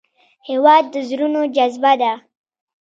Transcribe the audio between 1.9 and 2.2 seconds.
ده.